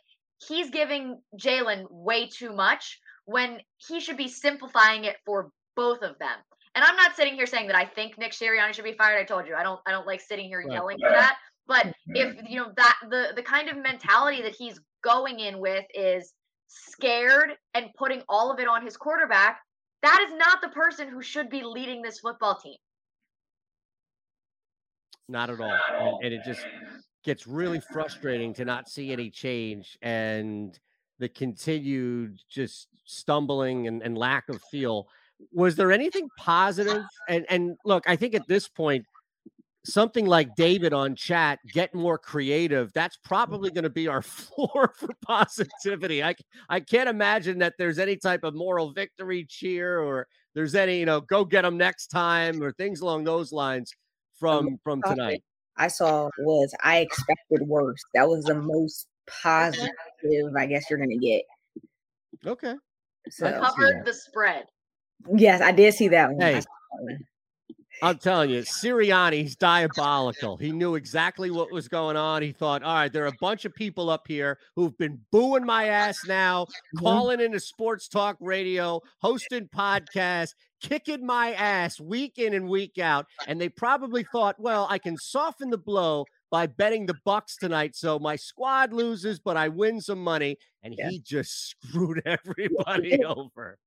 [0.48, 6.18] he's giving Jalen way too much when he should be simplifying it for both of
[6.18, 6.38] them.
[6.74, 9.20] And I'm not sitting here saying that I think Nick Sirianni should be fired.
[9.20, 11.36] I told you I don't I don't like sitting here yelling for that.
[11.66, 15.84] But if you know that the the kind of mentality that he's going in with
[15.94, 16.32] is
[16.66, 19.60] scared and putting all of it on his quarterback,
[20.02, 22.76] that is not the person who should be leading this football team.
[25.28, 25.78] Not at all.
[26.20, 26.66] And, and it just
[27.24, 30.78] gets really frustrating to not see any change and
[31.18, 35.08] the continued just stumbling and, and lack of feel.
[35.52, 37.04] Was there anything positive?
[37.28, 39.06] And and look, I think at this point,
[39.85, 42.93] something like David on chat, get more creative.
[42.93, 46.22] That's probably going to be our floor for positivity.
[46.22, 46.35] I
[46.68, 51.07] I can't imagine that there's any type of moral victory cheer or there's any, you
[51.07, 53.93] know, go get them next time or things along those lines
[54.39, 55.43] from from tonight.
[55.76, 58.03] I saw was I expected worse.
[58.14, 59.91] That was the most positive
[60.57, 61.43] I guess you're going to get.
[62.47, 62.74] Okay.
[63.30, 64.64] So I covered the spread.
[65.35, 66.41] Yes, I did see that one.
[66.41, 66.62] Hey,
[68.03, 70.57] I'm telling you, Sirianni's diabolical.
[70.57, 72.42] He knew exactly what was going on.
[72.42, 75.64] He thought, all right, there are a bunch of people up here who've been booing
[75.64, 76.99] my ass now, mm-hmm.
[76.99, 83.26] calling into sports talk radio, hosting podcasts, kicking my ass week in and week out.
[83.47, 87.97] And they probably thought, well, I can soften the blow by betting the Bucs tonight.
[87.97, 90.57] So my squad loses, but I win some money.
[90.82, 91.11] And yeah.
[91.11, 93.78] he just screwed everybody over.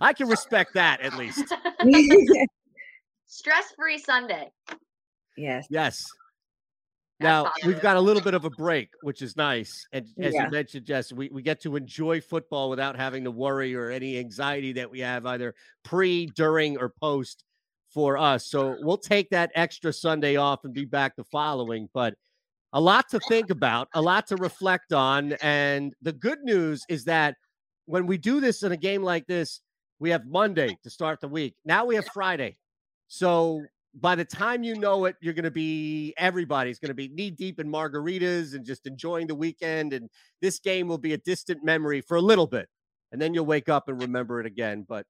[0.00, 1.44] I can respect that at least.
[3.26, 4.50] Stress free Sunday.
[5.36, 5.66] Yes.
[5.70, 6.04] Yes.
[7.20, 9.86] now we've got a little bit of a break, which is nice.
[9.92, 10.44] And as yeah.
[10.44, 14.18] you mentioned, Jess, we, we get to enjoy football without having to worry or any
[14.18, 15.54] anxiety that we have either
[15.84, 17.44] pre, during, or post
[17.90, 18.46] for us.
[18.46, 21.88] So we'll take that extra Sunday off and be back the following.
[21.94, 22.14] But
[22.72, 25.32] a lot to think about, a lot to reflect on.
[25.34, 27.36] And the good news is that
[27.86, 29.60] when we do this in a game like this,
[29.98, 31.54] we have Monday to start the week.
[31.64, 32.58] Now we have Friday.
[33.08, 33.62] So
[33.98, 37.30] by the time you know it, you're going to be everybody's going to be knee
[37.30, 39.92] deep in margaritas and just enjoying the weekend.
[39.92, 42.68] And this game will be a distant memory for a little bit.
[43.12, 44.84] And then you'll wake up and remember it again.
[44.86, 45.06] But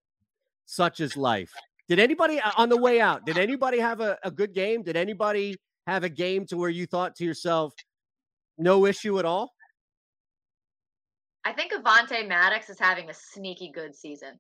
[0.67, 1.53] such is life.
[1.89, 4.83] Did anybody uh, on the way out, did anybody have a, a good game?
[4.83, 7.75] Did anybody have a game to where you thought to yourself,
[8.59, 9.53] no issue at all?
[11.45, 14.39] I think Avante Maddox is having a sneaky good season.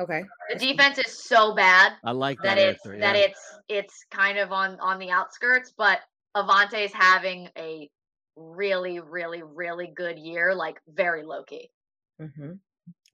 [0.00, 0.22] Okay.
[0.50, 1.92] The defense is so bad.
[2.04, 2.98] I like that, that it's yeah.
[3.00, 6.00] that it's it's kind of on on the outskirts, but
[6.34, 7.90] Avante is having a
[8.36, 11.70] really, really, really good year, like very low key.
[12.20, 12.52] Mm-hmm.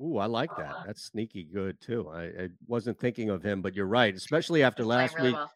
[0.04, 0.74] Ooh, I like that.
[0.86, 2.08] That's sneaky good too.
[2.08, 5.36] I, I, wasn't thinking of him, but you're right, especially after last really week.
[5.36, 5.50] Well.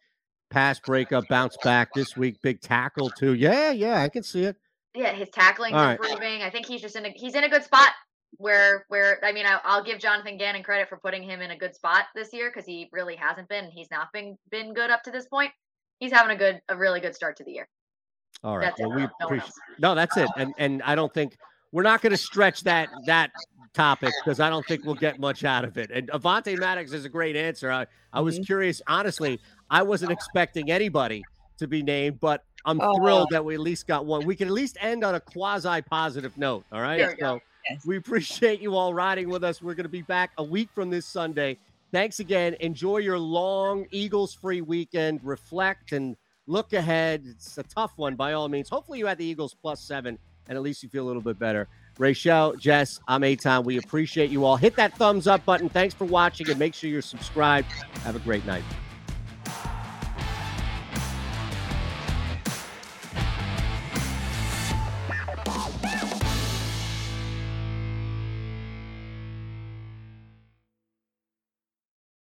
[0.49, 3.35] Pass breakup, bounce back this week, big tackle too.
[3.35, 4.57] Yeah, yeah, I can see it.
[4.93, 6.41] Yeah, his tackling improving.
[6.41, 7.91] I think he's just in a he's in a good spot
[8.37, 11.57] where where I mean I, will give Jonathan Gannon credit for putting him in a
[11.57, 13.69] good spot this year because he really hasn't been.
[13.69, 15.51] He's not been been good up to this point.
[15.99, 17.67] He's having a good a really good start to the year.
[18.43, 18.65] All right.
[18.65, 19.51] That's well, we no appreciate.
[19.79, 20.29] No, that's it.
[20.37, 21.37] And and I don't think
[21.71, 23.31] we're not going to stretch that that
[23.73, 25.91] topic because I don't think we'll get much out of it.
[25.91, 27.71] And Avante Maddox is a great answer.
[27.71, 28.43] I, I was mm-hmm.
[28.43, 31.23] curious, honestly, I wasn't expecting anybody
[31.59, 32.95] to be named, but I'm oh.
[32.97, 34.25] thrilled that we at least got one.
[34.25, 36.65] We can at least end on a quasi positive note.
[36.71, 37.11] All right.
[37.11, 37.41] So go.
[37.69, 37.85] Yes.
[37.85, 39.61] We appreciate you all riding with us.
[39.61, 41.57] We're going to be back a week from this Sunday.
[41.91, 42.55] Thanks again.
[42.59, 45.19] Enjoy your long Eagles free weekend.
[45.23, 46.15] Reflect and
[46.47, 47.23] look ahead.
[47.27, 48.69] It's a tough one by all means.
[48.69, 51.37] Hopefully, you had the Eagles plus seven, and at least you feel a little bit
[51.37, 51.67] better.
[51.97, 53.65] Rachel, Jess, I'm Eytan.
[53.65, 54.55] We appreciate you all.
[54.55, 55.69] Hit that thumbs up button.
[55.69, 57.67] Thanks for watching, and make sure you're subscribed.
[58.03, 58.63] Have a great night.